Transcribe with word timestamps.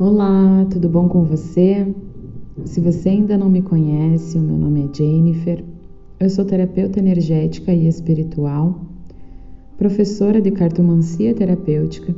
Olá, 0.00 0.64
tudo 0.70 0.88
bom 0.88 1.08
com 1.08 1.24
você? 1.24 1.84
Se 2.64 2.80
você 2.80 3.08
ainda 3.08 3.36
não 3.36 3.50
me 3.50 3.62
conhece, 3.62 4.38
o 4.38 4.40
meu 4.40 4.56
nome 4.56 4.84
é 4.84 4.96
Jennifer. 4.96 5.64
Eu 6.20 6.30
sou 6.30 6.44
terapeuta 6.44 7.00
energética 7.00 7.72
e 7.72 7.88
espiritual, 7.88 8.80
professora 9.76 10.40
de 10.40 10.52
cartomancia 10.52 11.34
terapêutica, 11.34 12.14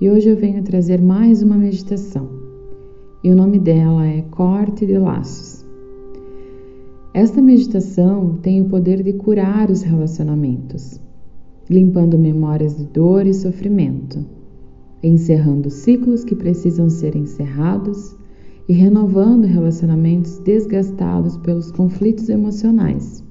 e 0.00 0.10
hoje 0.10 0.30
eu 0.30 0.36
venho 0.36 0.64
trazer 0.64 1.00
mais 1.00 1.44
uma 1.44 1.56
meditação. 1.56 2.28
E 3.22 3.30
o 3.30 3.36
nome 3.36 3.60
dela 3.60 4.04
é 4.04 4.22
Corte 4.22 4.84
de 4.84 4.98
Laços. 4.98 5.64
Esta 7.14 7.40
meditação 7.40 8.36
tem 8.42 8.62
o 8.62 8.68
poder 8.68 9.00
de 9.04 9.12
curar 9.12 9.70
os 9.70 9.82
relacionamentos, 9.82 11.00
limpando 11.70 12.18
memórias 12.18 12.76
de 12.76 12.82
dor 12.82 13.28
e 13.28 13.32
sofrimento 13.32 14.39
encerrando 15.02 15.70
ciclos 15.70 16.24
que 16.24 16.34
precisam 16.34 16.90
ser 16.90 17.16
encerrados 17.16 18.16
e 18.68 18.72
renovando 18.72 19.44
relacionamentos 19.46 20.38
desgastados 20.38 21.36
pelos 21.38 21.72
conflitos 21.72 22.28
emocionais. 22.28 23.24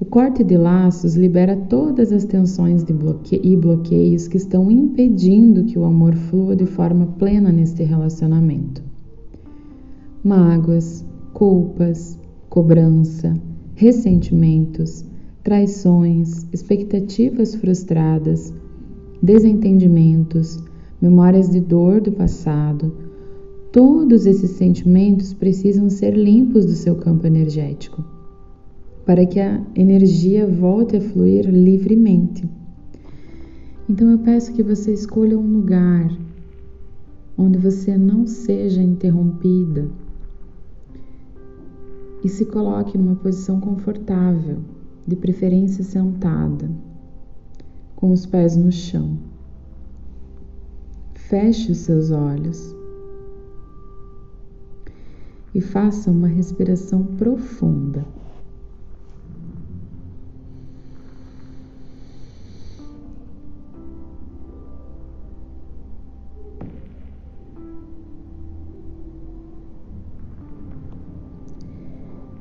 O 0.00 0.04
corte 0.04 0.44
de 0.44 0.56
laços 0.56 1.16
libera 1.16 1.56
todas 1.56 2.12
as 2.12 2.24
tensões 2.24 2.84
bloque 2.84 3.40
e 3.42 3.56
bloqueios 3.56 4.28
que 4.28 4.36
estão 4.36 4.70
impedindo 4.70 5.64
que 5.64 5.78
o 5.78 5.84
amor 5.84 6.14
flua 6.14 6.54
de 6.54 6.66
forma 6.66 7.06
plena 7.18 7.50
neste 7.50 7.82
relacionamento. 7.82 8.82
Mágoas, 10.22 11.04
culpas, 11.32 12.18
cobrança, 12.48 13.34
ressentimentos, 13.74 15.04
traições, 15.42 16.46
expectativas 16.52 17.54
frustradas, 17.54 18.52
desentendimentos, 19.22 20.62
memórias 21.00 21.50
de 21.50 21.60
dor 21.60 22.00
do 22.00 22.12
passado, 22.12 22.92
todos 23.72 24.26
esses 24.26 24.50
sentimentos 24.52 25.34
precisam 25.34 25.90
ser 25.90 26.16
limpos 26.16 26.64
do 26.64 26.72
seu 26.72 26.96
campo 26.96 27.26
energético, 27.26 28.04
para 29.04 29.26
que 29.26 29.40
a 29.40 29.62
energia 29.74 30.46
volte 30.46 30.96
a 30.96 31.00
fluir 31.00 31.48
livremente. 31.48 32.48
Então 33.88 34.10
eu 34.10 34.18
peço 34.18 34.52
que 34.52 34.62
você 34.62 34.92
escolha 34.92 35.38
um 35.38 35.46
lugar 35.46 36.10
onde 37.36 37.58
você 37.58 37.96
não 37.96 38.26
seja 38.26 38.82
interrompida 38.82 39.88
e 42.22 42.28
se 42.28 42.44
coloque 42.44 42.98
numa 42.98 43.14
posição 43.14 43.60
confortável, 43.60 44.58
de 45.06 45.16
preferência 45.16 45.82
sentada 45.82 46.68
com 47.98 48.12
os 48.12 48.24
pés 48.24 48.56
no 48.56 48.70
chão. 48.70 49.18
Feche 51.14 51.72
os 51.72 51.78
seus 51.78 52.12
olhos 52.12 52.72
e 55.52 55.60
faça 55.60 56.08
uma 56.08 56.28
respiração 56.28 57.02
profunda. 57.02 58.06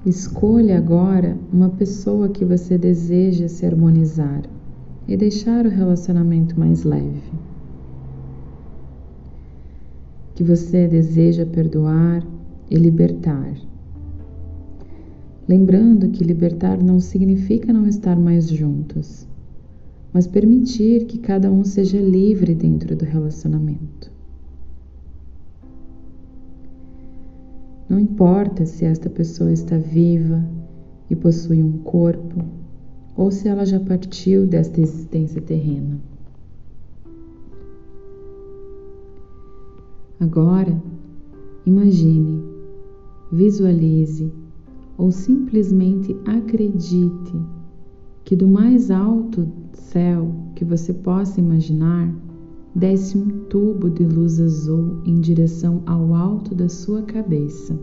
Escolha 0.05 0.77
agora 0.77 1.35
uma 1.51 1.69
pessoa 1.69 2.29
que 2.29 2.45
você 2.45 2.77
deseja 2.77 3.47
se 3.47 3.65
harmonizar 3.65 4.43
e 5.07 5.15
deixar 5.15 5.65
o 5.65 5.69
relacionamento 5.69 6.59
mais 6.59 6.83
leve. 6.83 7.31
Que 10.35 10.43
você 10.43 10.87
deseja 10.87 11.45
perdoar 11.45 12.25
e 12.69 12.75
libertar. 12.75 13.55
Lembrando 15.47 16.09
que 16.09 16.23
libertar 16.23 16.83
não 16.83 16.99
significa 16.99 17.71
não 17.71 17.87
estar 17.87 18.19
mais 18.19 18.49
juntos, 18.49 19.25
mas 20.11 20.27
permitir 20.27 21.05
que 21.05 21.17
cada 21.17 21.49
um 21.49 21.63
seja 21.63 21.99
livre 21.99 22.53
dentro 22.53 22.95
do 22.95 23.05
relacionamento. 23.05 24.11
Não 27.89 27.97
importa 27.97 28.65
se 28.65 28.83
esta 28.83 29.09
pessoa 29.09 29.53
está 29.53 29.77
viva 29.77 30.43
e 31.09 31.15
possui 31.15 31.63
um 31.63 31.77
corpo 31.77 32.56
ou 33.17 33.31
se 33.31 33.47
ela 33.47 33.65
já 33.65 33.79
partiu 33.79 34.45
desta 34.45 34.79
existência 34.79 35.41
terrena. 35.41 35.99
Agora, 40.19 40.79
imagine, 41.65 42.43
visualize 43.31 44.31
ou 44.97 45.11
simplesmente 45.11 46.15
acredite 46.25 47.35
que 48.23 48.35
do 48.35 48.47
mais 48.47 48.91
alto 48.91 49.47
céu 49.73 50.31
que 50.55 50.63
você 50.63 50.93
possa 50.93 51.39
imaginar 51.39 52.13
desce 52.75 53.17
um 53.17 53.45
tubo 53.45 53.89
de 53.89 54.03
luz 54.03 54.39
azul 54.39 55.01
em 55.05 55.19
direção 55.19 55.81
ao 55.85 56.13
alto 56.13 56.53
da 56.53 56.69
sua 56.69 57.01
cabeça. 57.01 57.77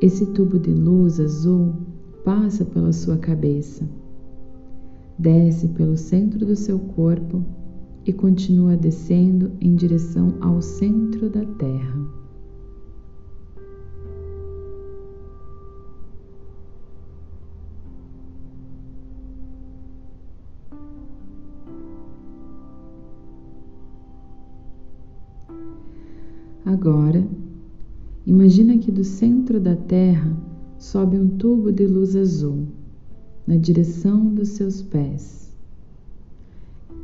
Esse 0.00 0.24
tubo 0.26 0.58
de 0.58 0.70
luz 0.70 1.18
azul 1.18 1.74
passa 2.28 2.62
pela 2.62 2.92
sua 2.92 3.16
cabeça, 3.16 3.88
desce 5.18 5.66
pelo 5.68 5.96
centro 5.96 6.44
do 6.44 6.54
seu 6.54 6.78
corpo 6.78 7.42
e 8.04 8.12
continua 8.12 8.76
descendo 8.76 9.50
em 9.58 9.74
direção 9.74 10.34
ao 10.38 10.60
centro 10.60 11.30
da 11.30 11.42
Terra. 11.42 12.06
Agora, 26.66 27.26
imagina 28.26 28.76
que 28.76 28.92
do 28.92 29.02
centro 29.02 29.58
da 29.58 29.74
Terra 29.74 30.47
sobe 30.78 31.18
um 31.18 31.28
tubo 31.28 31.72
de 31.72 31.86
luz 31.86 32.14
azul 32.14 32.68
na 33.46 33.56
direção 33.56 34.32
dos 34.32 34.50
seus 34.50 34.80
pés 34.80 35.52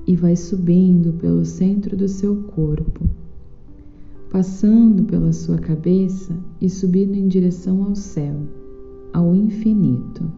e 0.07 0.15
vai 0.15 0.37
subindo 0.37 1.15
pelo 1.15 1.45
centro 1.45 1.97
do 1.97 2.07
seu 2.07 2.37
corpo, 2.43 3.09
passando 4.31 5.03
pela 5.05 5.33
sua 5.33 5.59
cabeça 5.59 6.37
e 6.61 6.69
subindo 6.69 7.15
em 7.15 7.27
direção 7.27 7.83
ao 7.83 7.97
céu, 7.97 8.37
ao 9.13 9.35
infinito. 9.35 10.31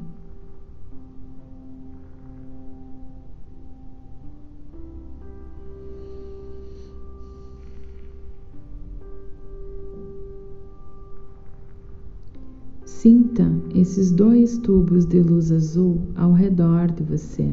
Sinta 13.06 13.48
esses 13.72 14.10
dois 14.10 14.58
tubos 14.58 15.06
de 15.06 15.22
luz 15.22 15.52
azul 15.52 16.00
ao 16.16 16.32
redor 16.32 16.90
de 16.90 17.04
você. 17.04 17.48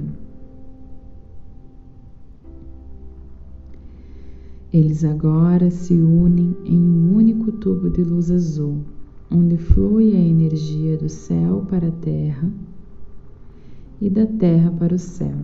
Eles 4.74 5.03
agora 5.03 5.69
se 5.69 5.94
unem 5.94 6.58
em 6.66 6.80
um 6.80 7.16
único 7.16 7.52
tubo 7.52 7.88
de 7.92 8.03
luz 8.03 8.31
azul, 8.31 8.78
onde 9.30 9.56
flui 9.58 10.16
a 10.16 10.19
energia 10.19 10.97
do 10.97 11.08
céu 11.08 11.63
para 11.69 11.90
a 11.90 11.92
terra 11.92 12.52
e 14.02 14.09
da 14.09 14.25
terra 14.25 14.72
para 14.72 14.95
o 14.95 14.98
céu, 14.98 15.38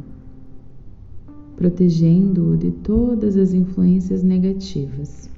protegendo-o 1.55 2.57
de 2.57 2.71
todas 2.71 3.37
as 3.37 3.53
influências 3.53 4.23
negativas. 4.23 5.29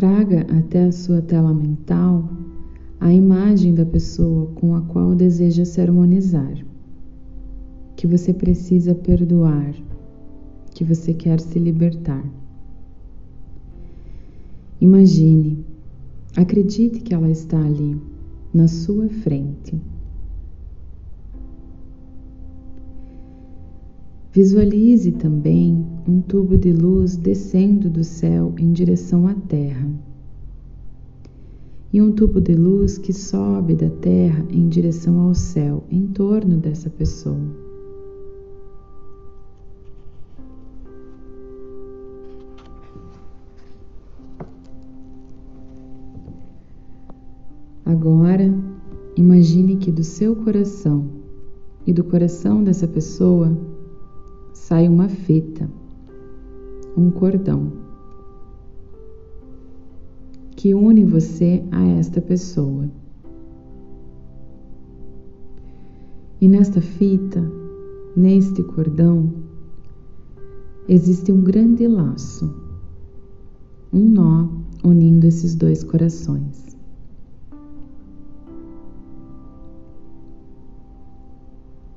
Traga 0.00 0.46
até 0.58 0.84
a 0.84 0.92
sua 0.92 1.20
tela 1.20 1.52
mental 1.52 2.26
a 2.98 3.12
imagem 3.12 3.74
da 3.74 3.84
pessoa 3.84 4.46
com 4.54 4.74
a 4.74 4.80
qual 4.80 5.14
deseja 5.14 5.66
se 5.66 5.78
harmonizar, 5.78 6.54
que 7.96 8.06
você 8.06 8.32
precisa 8.32 8.94
perdoar, 8.94 9.74
que 10.74 10.84
você 10.84 11.12
quer 11.12 11.38
se 11.38 11.58
libertar. 11.58 12.24
Imagine, 14.80 15.66
acredite 16.34 17.00
que 17.00 17.12
ela 17.12 17.30
está 17.30 17.62
ali, 17.62 18.00
na 18.54 18.68
sua 18.68 19.06
frente. 19.06 19.78
Visualize 24.32 25.10
também 25.12 25.84
um 26.06 26.20
tubo 26.20 26.56
de 26.56 26.72
luz 26.72 27.16
descendo 27.16 27.90
do 27.90 28.04
céu 28.04 28.54
em 28.56 28.72
direção 28.72 29.26
à 29.26 29.34
Terra. 29.34 29.88
e 31.92 32.00
um 32.00 32.12
tubo 32.12 32.40
de 32.40 32.54
luz 32.54 32.96
que 32.96 33.12
sobe 33.12 33.74
da 33.74 33.90
terra 33.90 34.44
em 34.48 34.68
direção 34.68 35.18
ao 35.18 35.34
céu 35.34 35.82
em 35.90 36.06
torno 36.06 36.56
dessa 36.56 36.88
pessoa. 36.88 37.40
Agora, 47.84 48.54
imagine 49.16 49.76
que 49.76 49.90
do 49.90 50.04
seu 50.04 50.36
coração 50.36 51.08
e 51.84 51.92
do 51.92 52.04
coração 52.04 52.62
dessa 52.62 52.86
pessoa 52.86 53.52
sai 54.60 54.86
uma 54.86 55.08
fita, 55.08 55.68
um 56.94 57.10
cordão, 57.10 57.72
que 60.54 60.74
une 60.74 61.02
você 61.02 61.64
a 61.72 61.82
esta 61.98 62.20
pessoa. 62.20 62.88
E 66.40 66.46
nesta 66.46 66.80
fita, 66.82 67.42
neste 68.14 68.62
cordão, 68.62 69.32
existe 70.86 71.32
um 71.32 71.40
grande 71.40 71.88
laço, 71.88 72.54
um 73.90 74.06
nó 74.10 74.46
unindo 74.84 75.26
esses 75.26 75.54
dois 75.54 75.82
corações. 75.82 76.76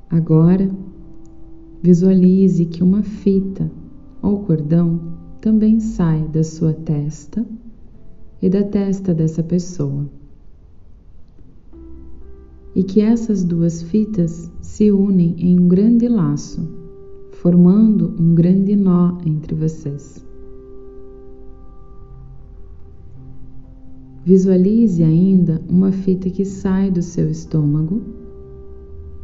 Agora, 0.09 0.71
visualize 1.83 2.63
que 2.65 2.81
uma 2.81 3.03
fita 3.03 3.69
ou 4.21 4.39
cordão 4.39 5.01
também 5.41 5.81
sai 5.81 6.25
da 6.29 6.41
sua 6.41 6.71
testa 6.71 7.45
e 8.41 8.49
da 8.49 8.63
testa 8.63 9.13
dessa 9.13 9.43
pessoa. 9.43 10.09
E 12.73 12.83
que 12.83 13.01
essas 13.01 13.43
duas 13.43 13.83
fitas 13.83 14.49
se 14.61 14.91
unem 14.91 15.35
em 15.37 15.59
um 15.59 15.67
grande 15.67 16.07
laço, 16.07 16.65
formando 17.31 18.15
um 18.17 18.33
grande 18.33 18.77
nó 18.77 19.17
entre 19.25 19.53
vocês. 19.53 20.25
Visualize 24.23 25.03
ainda 25.03 25.61
uma 25.67 25.91
fita 25.91 26.29
que 26.29 26.45
sai 26.45 26.89
do 26.89 27.01
seu 27.01 27.29
estômago 27.29 28.01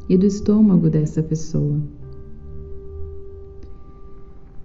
e 0.09 0.17
do 0.17 0.25
estômago 0.25 0.89
dessa 0.89 1.23
pessoa. 1.23 1.79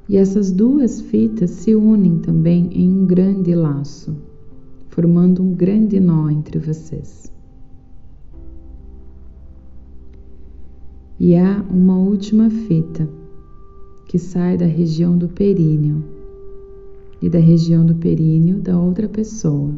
E 0.09 0.17
essas 0.17 0.53
duas 0.53 1.01
fitas 1.01 1.51
se 1.51 1.75
unem 1.75 2.19
também 2.19 2.69
em 2.73 2.91
um 2.91 3.07
grande 3.07 3.55
laço, 3.55 4.15
formando 4.89 5.43
um 5.43 5.53
grande 5.53 5.99
nó 5.99 6.29
entre 6.31 6.59
vocês. 6.59 7.33
E 11.19 11.35
há 11.37 11.65
uma 11.71 11.97
última 11.97 12.51
fita 12.51 13.09
que 14.09 14.19
sai 14.19 14.57
da 14.57 14.67
região 14.67 15.17
do 15.17 15.29
períneo 15.29 16.05
e 17.23 17.29
da 17.29 17.39
região 17.39 17.87
do 17.87 17.95
períneo 17.95 18.59
da 18.59 18.79
outra 18.79 19.09
pessoa, 19.09 19.73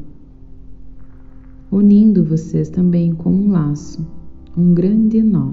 unindo 1.71 2.25
vocês 2.25 2.69
também 2.69 3.15
com 3.15 3.31
um 3.31 3.53
laço 3.53 4.05
um 4.57 4.73
grande 4.73 5.23
nó. 5.23 5.53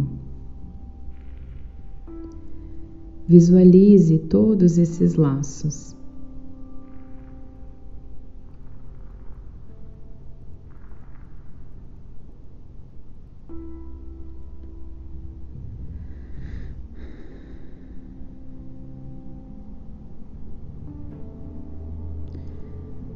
Visualize 3.27 4.17
todos 4.19 4.77
esses 4.77 5.15
laços. 5.15 5.95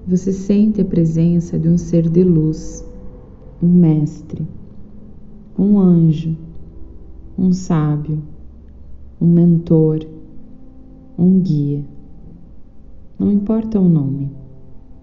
Você 0.08 0.32
sente 0.32 0.80
a 0.80 0.86
presença 0.86 1.60
de 1.60 1.68
um 1.68 1.78
ser 1.78 2.10
de 2.10 2.24
luz, 2.24 2.86
um 3.62 3.68
mestre 3.68 4.48
um 5.58 5.80
anjo, 5.80 6.36
um 7.38 7.52
sábio, 7.52 8.22
um 9.20 9.28
mentor, 9.28 10.06
um 11.18 11.40
guia. 11.40 11.84
Não 13.18 13.32
importa 13.32 13.80
o 13.80 13.90
nome, 13.90 14.32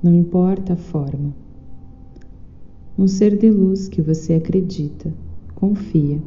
não 0.01 0.15
importa 0.15 0.75
a 0.75 0.77
forma. 0.77 1.35
Um 2.97 3.09
ser 3.09 3.37
de 3.37 3.51
luz 3.51 3.89
que 3.89 4.01
você 4.01 4.35
acredita, 4.35 5.13
confia. 5.57 6.23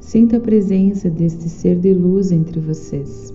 Sinta 0.00 0.38
a 0.38 0.40
presença 0.40 1.10
deste 1.10 1.46
ser 1.48 1.78
de 1.78 1.92
luz 1.92 2.32
entre 2.32 2.58
vocês. 2.58 3.32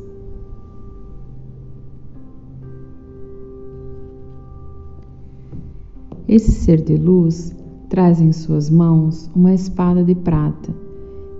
Esse 6.27 6.51
ser 6.51 6.81
de 6.81 6.95
luz 6.95 7.55
traz 7.87 8.19
em 8.19 8.31
suas 8.31 8.69
mãos 8.69 9.29
uma 9.35 9.53
espada 9.53 10.03
de 10.03 10.15
prata 10.15 10.88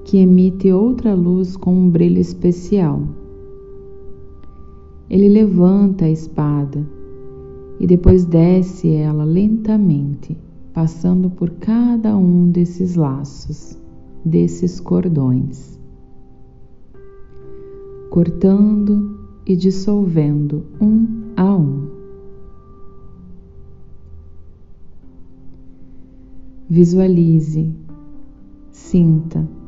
que 0.10 0.18
emite 0.18 0.72
outra 0.72 1.14
luz 1.14 1.56
com 1.56 1.72
um 1.72 1.88
brilho 1.88 2.18
especial. 2.18 3.04
Ele 5.08 5.30
levanta 5.30 6.06
a 6.06 6.10
espada 6.10 6.84
e 7.80 7.86
depois 7.86 8.26
desce 8.26 8.90
ela 8.90 9.24
lentamente, 9.24 10.36
passando 10.74 11.30
por 11.30 11.52
cada 11.52 12.18
um 12.18 12.50
desses 12.50 12.96
laços, 12.96 13.78
desses 14.26 14.80
cordões, 14.80 15.80
cortando 18.10 19.16
e 19.46 19.56
dissolvendo 19.56 20.66
um 20.82 21.06
a 21.38 21.56
um. 21.56 21.88
Visualize, 26.68 27.76
sinta 28.72 29.59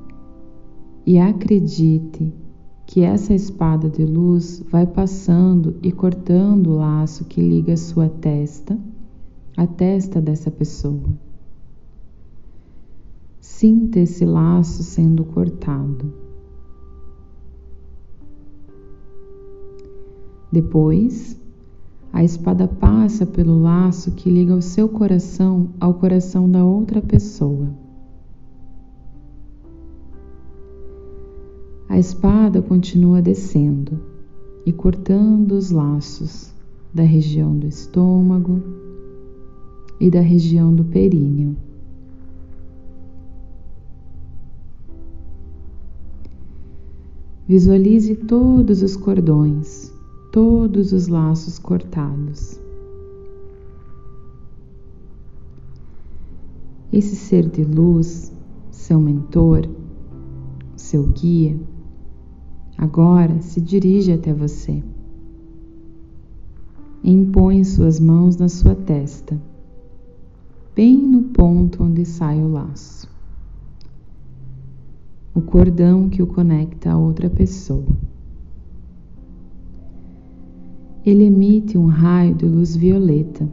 e 1.06 1.18
acredite 1.20 2.34
que 2.86 3.02
essa 3.02 3.34
espada 3.34 3.90
de 3.90 4.06
luz 4.06 4.62
vai 4.70 4.86
passando 4.86 5.76
e 5.82 5.92
cortando 5.92 6.72
o 6.72 6.76
laço 6.76 7.26
que 7.26 7.42
liga 7.42 7.78
sua 7.78 8.10
testa 8.10 8.78
à 9.56 9.66
testa 9.66 10.22
dessa 10.22 10.52
pessoa. 10.52 11.10
Sinta 13.40 14.00
esse 14.00 14.26
laço 14.26 14.84
sendo 14.84 15.24
cortado. 15.24 16.14
Depois, 20.52 21.40
a 22.12 22.24
espada 22.24 22.68
passa 22.68 23.26
pelo 23.26 23.62
laço 23.62 24.12
que 24.12 24.30
liga 24.30 24.54
o 24.54 24.62
seu 24.62 24.90
coração 24.90 25.70
ao 25.80 25.94
coração 25.94 26.50
da 26.52 26.66
outra 26.66 27.02
pessoa. 27.02 27.81
A 31.92 32.00
espada 32.00 32.62
continua 32.62 33.22
descendo 33.22 34.00
e 34.66 34.72
cortando 34.72 35.52
os 35.52 35.72
laços 35.72 36.54
da 36.94 37.04
região 37.04 37.54
do 37.54 37.68
estômago 37.68 38.64
e 40.00 40.10
da 40.10 40.22
região 40.22 40.74
do 40.74 40.86
períneo. 40.86 41.58
Visualize 47.46 48.16
todos 48.16 48.82
os 48.82 48.96
cordões 48.96 49.92
todos 50.32 50.94
os 50.94 51.10
laços 51.10 51.60
cortados. 51.60 52.58
Esse 56.90 57.18
ser 57.18 57.50
de 57.50 57.66
luz, 57.66 58.32
seu 58.70 58.98
mentor, 58.98 59.68
seu 60.78 61.04
guia, 61.04 61.60
agora 62.82 63.40
se 63.42 63.62
dirige 63.62 64.12
até 64.12 64.34
você. 64.34 64.84
Impõe 67.04 67.64
suas 67.64 68.00
mãos 68.00 68.38
na 68.38 68.50
sua 68.50 68.74
testa, 68.74 69.40
bem 70.76 70.98
no 70.98 71.22
ponto 71.26 71.84
onde 71.84 72.04
sai 72.04 72.42
o 72.42 72.52
laço, 72.52 73.08
o 75.32 75.42
cordão 75.42 76.10
que 76.10 76.24
o 76.24 76.28
conecta 76.28 76.92
a 76.92 76.98
outra 76.98 77.30
pessoa. 77.30 77.96
Ele 81.06 81.26
emite 81.26 81.78
um 81.78 81.86
raio 81.86 82.34
de 82.34 82.46
luz 82.48 82.76
violeta 82.76 83.48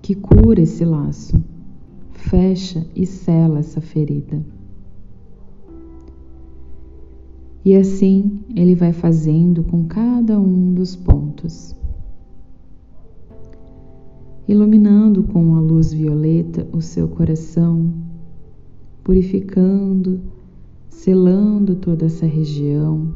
que 0.00 0.14
cura 0.14 0.60
esse 0.60 0.84
laço, 0.84 1.42
fecha 2.12 2.86
e 2.94 3.04
sela 3.04 3.58
essa 3.58 3.80
ferida. 3.80 4.59
E 7.64 7.74
assim 7.76 8.40
ele 8.56 8.74
vai 8.74 8.92
fazendo 8.92 9.62
com 9.62 9.84
cada 9.84 10.40
um 10.40 10.72
dos 10.72 10.96
pontos. 10.96 11.76
iluminando 14.50 15.22
com 15.22 15.54
a 15.54 15.60
luz 15.60 15.92
violeta 15.92 16.66
o 16.72 16.80
seu 16.80 17.06
coração, 17.06 17.94
purificando, 19.04 20.20
selando 20.88 21.76
toda 21.76 22.06
essa 22.06 22.26
região, 22.26 23.14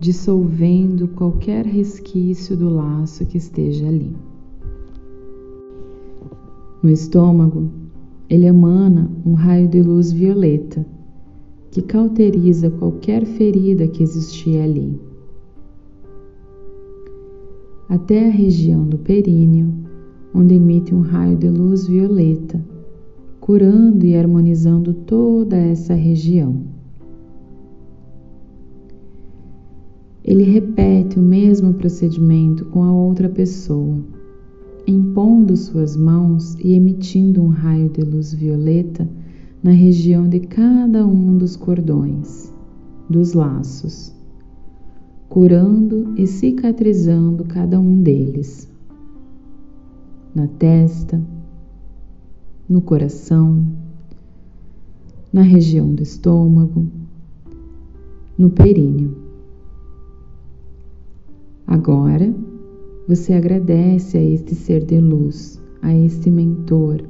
dissolvendo 0.00 1.06
qualquer 1.06 1.64
resquício 1.64 2.56
do 2.56 2.68
laço 2.68 3.24
que 3.24 3.38
esteja 3.38 3.86
ali. 3.86 4.12
No 6.82 6.90
estômago, 6.90 7.70
ele 8.28 8.46
emana 8.46 9.08
um 9.24 9.34
raio 9.34 9.68
de 9.68 9.80
luz 9.80 10.10
violeta 10.10 10.84
que 11.70 11.82
cauteriza 11.82 12.70
qualquer 12.70 13.24
ferida 13.24 13.86
que 13.86 14.02
existia 14.02 14.64
ali. 14.64 15.00
Até 17.88 18.28
a 18.28 18.30
região 18.30 18.86
do 18.86 18.98
períneo, 18.98 19.72
onde 20.34 20.54
emite 20.54 20.94
um 20.94 21.00
raio 21.00 21.36
de 21.36 21.48
luz 21.48 21.86
violeta, 21.86 22.64
curando 23.40 24.04
e 24.04 24.16
harmonizando 24.16 24.94
toda 24.94 25.56
essa 25.56 25.94
região. 25.94 26.62
Ele 30.24 30.44
repete 30.44 31.18
o 31.18 31.22
mesmo 31.22 31.74
procedimento 31.74 32.64
com 32.66 32.82
a 32.84 32.92
outra 32.92 33.28
pessoa 33.28 33.98
impondo 34.90 35.56
suas 35.56 35.96
mãos 35.96 36.56
e 36.56 36.72
emitindo 36.72 37.42
um 37.42 37.48
raio 37.48 37.88
de 37.88 38.02
luz 38.02 38.34
violeta 38.34 39.08
na 39.62 39.72
região 39.72 40.26
de 40.26 40.40
cada 40.40 41.06
um 41.06 41.36
dos 41.36 41.54
cordões, 41.54 42.52
dos 43.08 43.34
laços, 43.34 44.14
curando 45.28 46.14
e 46.16 46.26
cicatrizando 46.26 47.44
cada 47.44 47.78
um 47.78 48.02
deles, 48.02 48.70
na 50.34 50.46
testa, 50.46 51.20
no 52.68 52.80
coração, 52.80 53.66
na 55.32 55.42
região 55.42 55.92
do 55.94 56.02
estômago, 56.02 56.86
no 58.38 58.48
períneo. 58.48 59.14
Agora, 61.66 62.34
você 63.06 63.34
agradece 63.34 64.16
a 64.16 64.22
este 64.22 64.54
ser 64.54 64.84
de 64.84 64.98
luz, 64.98 65.60
a 65.82 65.94
este 65.94 66.30
mentor, 66.30 67.02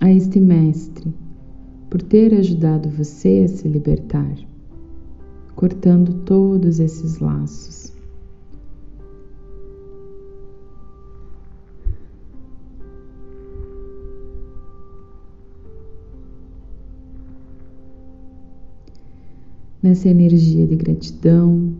a 0.00 0.10
este 0.10 0.40
mestre, 0.40 1.12
por 1.90 2.00
ter 2.00 2.32
ajudado 2.32 2.88
você 2.88 3.42
a 3.44 3.48
se 3.48 3.66
libertar, 3.66 4.36
cortando 5.56 6.14
todos 6.24 6.78
esses 6.78 7.18
laços. 7.18 7.92
Nessa 19.82 20.08
energia 20.08 20.66
de 20.66 20.76
gratidão, 20.76 21.74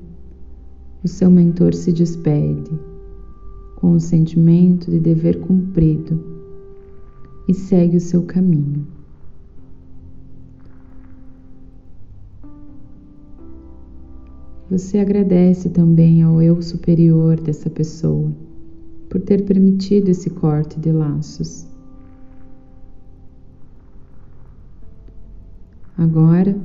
o 1.05 1.09
seu 1.09 1.31
mentor 1.31 1.73
se 1.73 1.93
despede 1.93 2.71
com 3.77 3.93
o 3.93 4.01
sentimento 4.01 4.91
de 4.91 4.99
dever 4.99 5.39
cumprido 5.41 6.19
e 7.47 7.55
segue 7.55 7.97
o 7.97 8.01
seu 8.01 8.23
caminho. 8.23 9.00
Você 14.71 14.99
agradece 14.99 15.69
também 15.69 16.23
ao 16.23 16.41
eu 16.41 16.63
superior 16.63 17.41
dessa 17.41 17.69
pessoa 17.69 18.31
por 19.09 19.21
ter 19.21 19.45
permitido 19.45 20.11
esse 20.11 20.31
corte 20.31 20.79
de 20.79 20.93
laços. 20.93 21.67
Agora, 25.99 26.57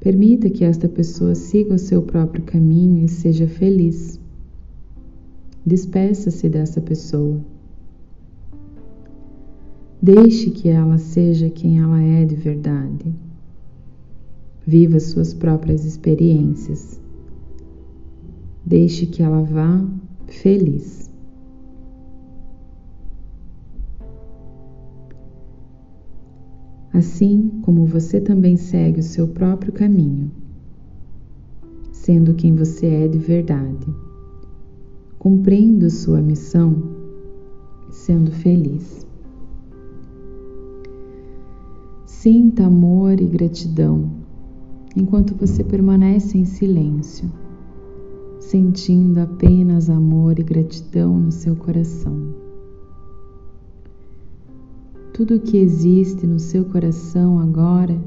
permita 0.00 0.50
que 0.50 0.64
esta 0.64 0.88
pessoa 0.88 1.36
siga 1.36 1.74
o 1.74 1.78
seu 1.78 2.02
próprio 2.02 2.42
caminho 2.42 3.04
e 3.04 3.08
seja 3.08 3.46
feliz. 3.46 4.18
Despeça-se 5.64 6.48
dessa 6.48 6.80
pessoa. 6.80 7.40
Deixe 10.02 10.50
que 10.50 10.68
ela 10.68 10.98
seja 10.98 11.48
quem 11.48 11.78
ela 11.78 12.02
é 12.02 12.24
de 12.24 12.34
verdade. 12.34 13.14
Viva 14.66 14.98
suas 14.98 15.32
próprias 15.32 15.84
experiências. 15.84 17.00
Deixe 18.64 19.06
que 19.06 19.22
ela 19.22 19.42
vá 19.42 19.84
feliz. 20.26 21.10
Assim 26.92 27.60
como 27.62 27.86
você 27.86 28.20
também 28.20 28.56
segue 28.56 29.00
o 29.00 29.02
seu 29.02 29.28
próprio 29.28 29.72
caminho, 29.72 30.30
sendo 31.90 32.34
quem 32.34 32.54
você 32.54 32.86
é 32.86 33.08
de 33.08 33.18
verdade 33.18 33.86
cumprindo 35.22 35.88
sua 35.88 36.20
missão, 36.20 36.82
sendo 37.88 38.32
feliz. 38.32 39.06
Sinta 42.04 42.66
amor 42.66 43.20
e 43.20 43.26
gratidão 43.28 44.10
enquanto 44.96 45.36
você 45.36 45.62
permanece 45.62 46.36
em 46.36 46.44
silêncio, 46.44 47.30
sentindo 48.52 49.18
apenas 49.18 49.88
amor 49.88 50.38
e 50.38 50.42
gratidão 50.42 51.18
no 51.18 51.32
seu 51.32 51.56
coração. 51.56 52.34
Tudo 55.14 55.36
o 55.36 55.40
que 55.40 55.56
existe 55.56 56.26
no 56.26 56.38
seu 56.38 56.66
coração 56.66 57.38
agora 57.38 57.98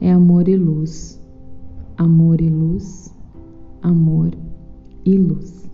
é 0.00 0.10
amor 0.10 0.48
e 0.48 0.56
luz, 0.56 1.20
amor 1.98 2.40
e 2.40 2.48
luz, 2.48 3.14
amor 3.82 4.30
e 5.04 5.18
luz. 5.18 5.65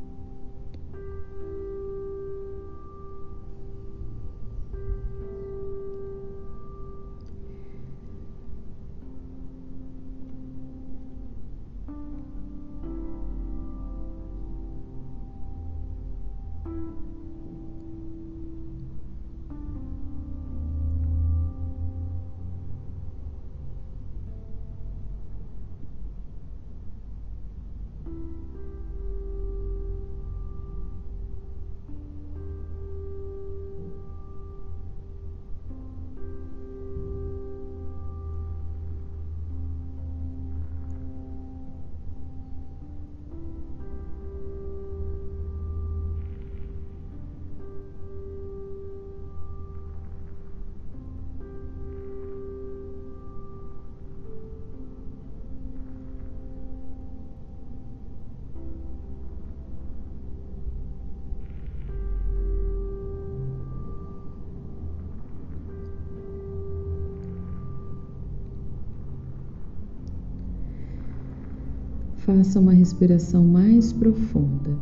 Faça 72.24 72.60
uma 72.60 72.72
respiração 72.72 73.44
mais 73.44 73.92
profunda. 73.92 74.78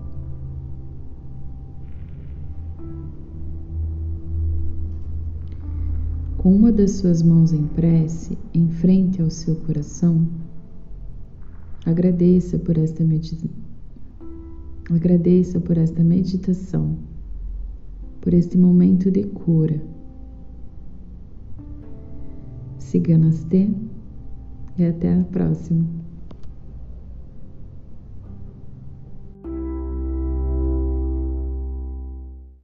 Com 6.37 6.55
uma 6.55 6.71
das 6.71 6.93
suas 6.93 7.23
mãos 7.23 7.55
em 7.55 7.67
prece, 7.67 8.37
em 8.53 8.69
frente 8.69 9.23
ao 9.23 9.31
seu 9.31 9.57
coração, 9.57 10.29
agradeça 11.87 12.59
por 12.59 12.77
esta 12.77 13.03
meditação. 13.05 13.51
Agradeça 14.91 15.59
por 15.59 15.79
esta 15.79 16.03
meditação, 16.03 16.99
por 18.21 18.35
este 18.35 18.59
momento 18.59 19.11
de 19.11 19.25
cura. 19.25 19.81
Siga 22.77 23.17
Namastê 23.17 23.71
e 24.77 24.85
até 24.85 25.19
a 25.19 25.25
próxima. 25.25 26.00